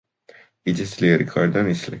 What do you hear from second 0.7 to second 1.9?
იცის ძლიერი ქარი და ნისლი.